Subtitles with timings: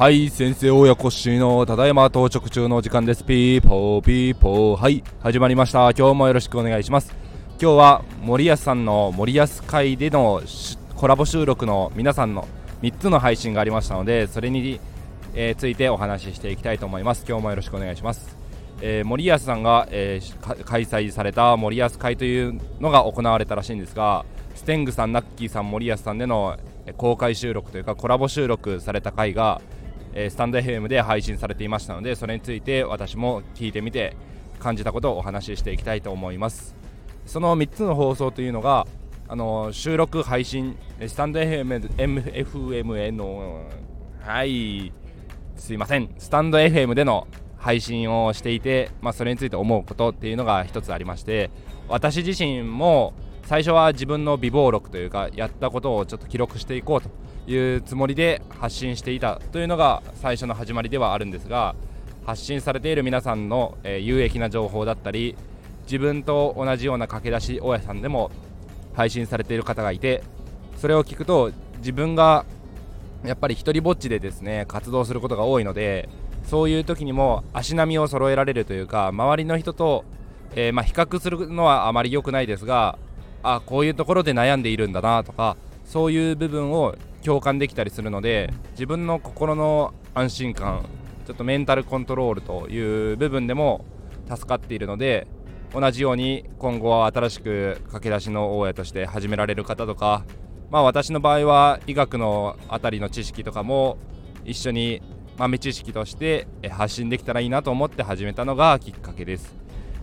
[0.00, 3.22] はい先生親子しのただいま到着中の時間です。
[3.22, 4.80] ピーポーピーポー。
[4.80, 5.90] はい始まりました。
[5.92, 7.14] 今日もよろしくお願いします。
[7.60, 10.42] 今日はモリヤスさんのモリヤス会での
[10.96, 12.48] コラボ収録の皆さんの
[12.82, 14.80] 3つの配信がありましたのでそれに、
[15.34, 17.24] えー、ついてお話ししていきたいと思います。
[17.28, 18.39] 今日もよろしくお願いします。
[18.80, 24.24] えー、モリヤスさんが、えー、開催されたモリヤス会というのが行われたらしいんですが
[24.54, 26.56] ステングさん、ナッキーさん、モリヤスさんでの
[26.96, 29.60] 公開収録というかコラボ収録された回が
[30.12, 34.16] えー、スタンド FM で配信されていましたのでそれについて私も聞いてみて
[34.58, 36.74] 感じたことをお話ししていきたいと思います。
[37.26, 38.86] その3つの放送というのが
[39.28, 43.62] あの収録配信スタンド FM, FM への
[44.20, 44.92] はい
[45.56, 46.10] すいません。
[46.18, 47.26] スタンド FM での
[47.60, 51.50] 配信をしていて、まあ、それについて思うことっていうのが一つありまして
[51.88, 53.12] 私自身も
[53.44, 57.10] 最初は自分の備忘録というかやったことをちょっと記録していこうと
[57.50, 61.74] いうつもりで発信していたというのが最初の始まりではあるんですが
[62.24, 65.36] 発信されている皆さんの、え、有益な情報だったり
[65.82, 68.30] 自分と同じような駆け出し大家さんでも
[68.94, 70.22] 配信されている方がいて
[70.76, 72.44] それを聞くと自分が
[73.24, 76.08] やっぱり一人ぼっちでですね活動することが多いので
[76.44, 80.04] そういう時にも足並みを揃えられるというか周りの人と、
[80.54, 82.98] えー、まあ、比較するのはあまり良くないですが
[83.42, 90.86] あこういうところで悩んでいるんだなとかそういう部分を共感できたりするので自分の心の安心感
[91.26, 93.84] ちょっとメンタルコントロールという部分でも
[94.28, 95.26] 助かっているので
[95.72, 100.24] 同じように今後は新しく駆け出しの大家として始められる方とか
[100.70, 103.98] まあ私の場合は医学のあたりの知識とかも
[104.44, 105.02] 一緒に
[105.40, 109.56] 豆知識として発信できたらいいなと思って始めたのがきっかけです。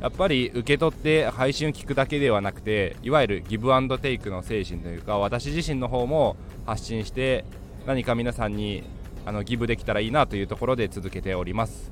[0.00, 7.44] やっぱり受け取って配信を聞くだけではなくていわゆるギブアンドテイクの精神というか私自身の方も発信して
[7.84, 8.84] 何か皆さんに
[9.26, 11.90] あのギブできたらいいなというところで続けております。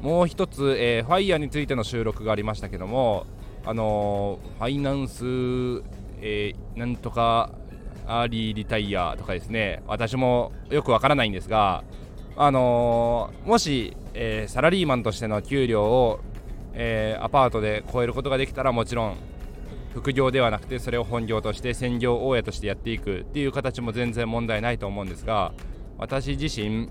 [0.00, 3.26] もう一つ、えー、ファイヤーについての収録がありましたけども
[3.64, 5.22] あのー、ファイナンス、
[6.20, 7.52] えー、なんとか
[8.08, 11.84] アーリーリタイヤとかですね私もよくわからないんですが
[12.36, 16.20] あのー、もし、えサラリーマンとしての給料を、
[16.74, 19.16] えアパートで超えることができたらもちろん
[19.94, 25.52] 副業ではなくてそれを本業として専業大家としてやっていくっていう形も全然問題ないと思うんですが
[25.98, 26.88] 私自身、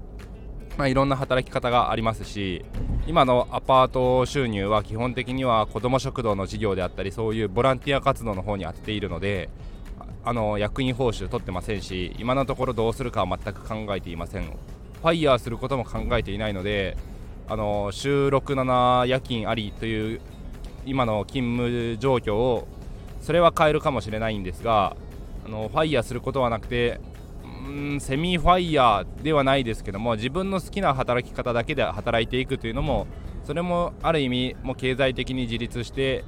[0.77, 2.63] まあ、いろんな働き方がありますし
[3.07, 9.49] 今のアパート収入は基本的には子ども食堂の事業であったりそういうボランティア活動の方に当てているので
[10.23, 14.55] あの役員報酬取ってませんし今のところどうするかは全く考えていません。
[15.01, 16.95] ファイヤーすることも考えていないので
[17.47, 20.21] あの週6、7夜勤ありという
[20.85, 22.67] 今の勤務状況を
[23.19, 24.95] それは変えるかもしれないんですが
[25.45, 26.99] あのファイヤーすることはなくて
[27.67, 33.07] うんセミファイヤーではないですけども自分の好きな働き方だけで働いていくというのも
[33.43, 36.23] それもある意味もう経済的に自立して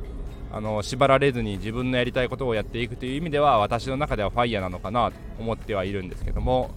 [0.52, 6.72] あの縛られずに自分のやりたいことをやっていくという意味では私の中ではファイヤーなのかなと思ってはいるんですけども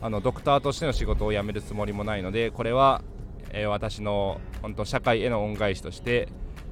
[0.00, 3.02] あのドクターとしての仕事を辞めるつもりもないのでこれは、
[3.50, 6.28] えー、私の本当社会への恩返しとして、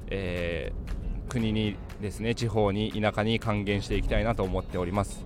[0.09, 5.25] えー国にですね地方に田舎に還元していきたいなと思っております。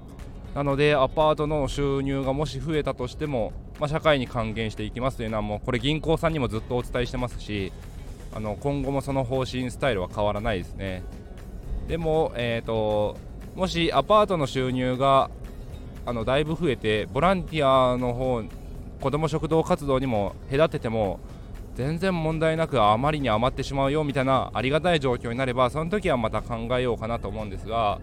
[0.53, 7.71] なのでアパートの収入がもし増えたとしても、まあ、社会に還元していきますというのはもうこれ銀行さんにもずっとお伝えしてますし
[8.33, 11.03] あの今後もその方針スタイルは変わらないですね。
[11.87, 13.17] でも、えーと、
[13.55, 15.29] もしアパートの収入が
[16.05, 18.43] あのだいぶ増えてボランティアの方
[18.99, 21.19] 子ども食堂活動にも隔てても
[21.75, 27.99] 全然問題なくあまりに余ってしまうよみたいなありがたい状況になればその時はまた考えようかなと思うんですが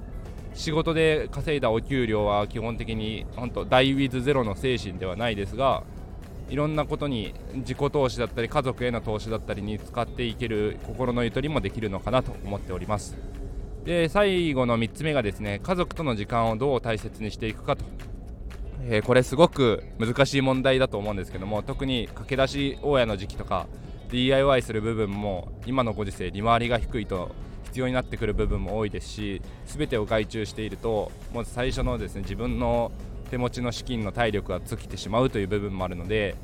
[0.55, 5.85] 仕事で稼いだお給料は基本的に本当大ウィズゼロの精神ではないですが
[6.49, 13.17] いろんなことに自己投資だったり家族への投資だったりに使っていける心のゆとりもできるのかなと思っております
[13.85, 17.85] で最後の3つ目がですね家族との時間をどう大切にしていくかと。
[18.91, 23.67] えー、これすごく難しい問題だと思うんですけども特に駆け出し大家の時期とか
[24.11, 27.31] DIY する部分も今のご時世利回りが低いと
[27.65, 32.93] 必要になってくる部分も多いですし全てを外注しているともう最初のですね自分の
[33.31, 36.35] 手持ちの資金の体力が尽きてしまうという部分もあるので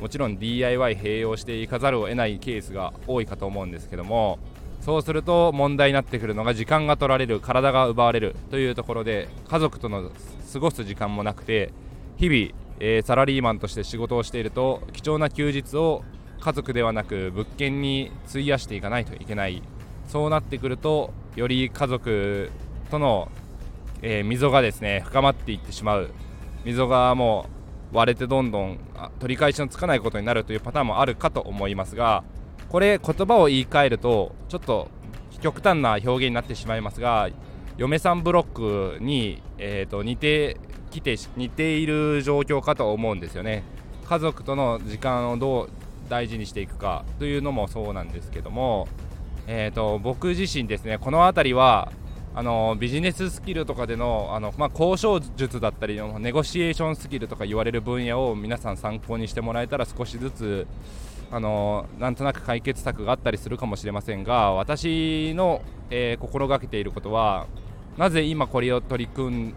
[0.00, 4.38] もちろん DIY 併用していかざるを得ないケースが多いかと思うんですけども
[4.84, 10.10] そうすると問題になってくるのが時間が取られる体が奪われるというところで家族との
[10.52, 11.72] 過ごす時間もなくて
[12.18, 16.04] 日々、えー、サラリーマンとして仕事をしていると貴重な休日を
[16.38, 19.62] 家族ではなく物件に費やしていかないといけない。
[20.06, 22.50] そうなってくるとより家族
[22.90, 23.28] との、
[24.02, 26.10] えー、溝がですね深まっていってしまう。
[26.66, 27.46] 溝がも
[27.90, 28.78] う割れてどんどん
[29.18, 32.22] 取り返しのつかないことになるというパターンもあるかと思いますが
[32.74, 34.88] これ言葉を言い換えるとちょっと
[35.40, 37.28] 極端な表現になってしまいますが
[37.76, 40.56] 嫁さんブロックに、えーと、似て
[40.90, 43.62] きて似ている状況かと思うんですよね。
[44.08, 45.70] 家族との時間をどう
[46.08, 48.88] 大事にしていくかというのもそうなんですけども、
[49.46, 51.92] えーと、僕自身ですねこの辺りは
[52.34, 60.66] あのビジネススキルとかでのあの、まあ、交渉術だったりのネゴシエーションスキルとか言われる分野を皆さん参考にしてもらえたら少しずつ
[61.30, 67.46] あのなんとなく解決策があったりするかもしれませんが私の、えー、心がけていることは
[67.96, 69.54] なぜ今これを取り組ん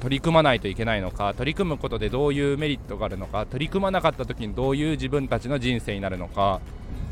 [0.00, 6.60] 取り組まないといけないのか取り組むことでどういうメリットがあるのか取り組まなかった時にどういう自分たちの人生になるのか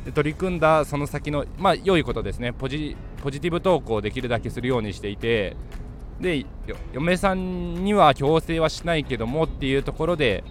[0.05, 2.53] で取り組んだその先のまあ良いことですね。
[2.53, 5.57] ポジポジティブトークをできるだけするようにしていて
[6.21, 6.47] で
[6.93, 10.45] 嫁さんには強制はしないけどもっていうところで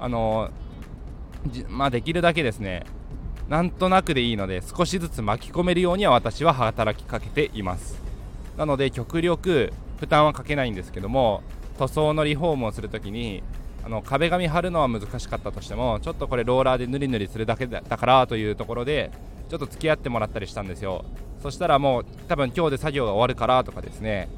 [0.00, 0.50] あの
[1.68, 2.84] まあできるだけですね
[3.48, 8.00] なんとなくでいいので少しずつ巻き込めるようには私は働きかけています。
[8.56, 11.42] なので極力負担はかけないんですけども
[11.78, 13.42] 塗装のリフォームをするときに
[13.84, 19.12] あの壁紙貼るのは難しかったとしてもちょっとこれローラーで塗り塗りするだけだからというところで
[19.48, 21.04] ちょっと付き合ってもらったりしたんですよ。
[21.40, 24.28] そしたらもう多分今日で作業が終わるからとかですね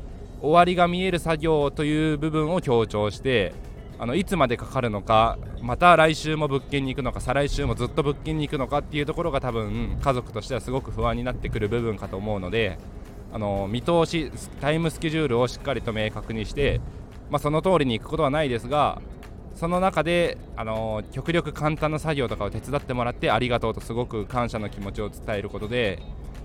[0.42, 3.54] 終わりが見える作業という部分を強調して
[4.00, 12.78] あのいつまでかかるのかまた来週も物件に行くのか再来週もずっと物件に行くのかっていうところが多分家族としてはすごく不安になってくる部分かと思うので
[13.32, 14.30] あの見通し
[14.60, 16.80] タイムスケジュールをしっかりと明確にして、
[17.28, 19.02] まあ、その通りに行くことはないですが
[19.54, 26.00] その中であの極力簡単な作業とかを手伝ってもらってありがとうとすごく感謝の気持ちを伝えることで、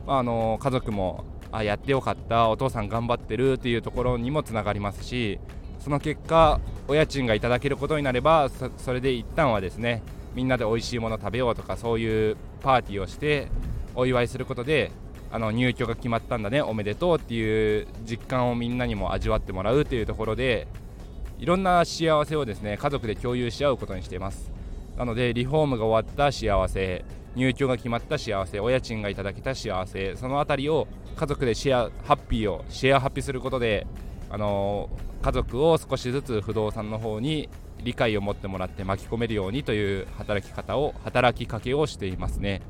[0.08, 5.40] まあ、あの家族もあやってよかったお父さん頑張ってるっていうところにもつながりますし
[5.80, 10.02] その結果お家賃がいただけることになればそれで一旦はですね
[10.36, 13.48] みんなで美味しいもの食べようとかそういうパーティーをして
[13.96, 14.92] お祝いすることで
[15.32, 20.68] あの入居が決まったんだねおめでとうっていう実感をみんなにも味わってもらうというところで
[21.40, 24.52] いろんな幸せをですね家族で共有し合うことにしています。
[24.98, 27.04] なのでリフォームが終わった幸せ
[27.36, 33.88] 入居が決まった幸せお家賃がいただけた幸せその辺りを家族でシェアハッピーをシェアハッピーすることで
[34.34, 34.90] あの
[35.22, 37.50] 家族を少しずつ不動産の方に
[37.84, 42.64] 理解を持ってもらって巻き込めるようにという働き方を働きかけをしていますね。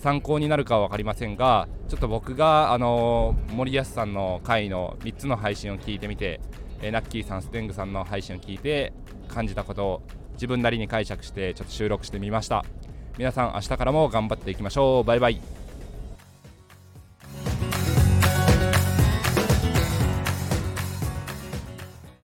[0.00, 6.40] 参考になるかは分かりませんがちょっと僕があの森保さんの回の3つの配信を聞いてみて
[6.82, 8.92] えナッキーさんステングさんの配信を聞いて
[9.28, 10.02] 感じたことを
[10.32, 12.64] 自分なりに解釈してちょっと収録してみました。
[13.16, 15.04] 皆さん明日からも頑張っていきましょう。
[15.04, 15.55] バイバイ。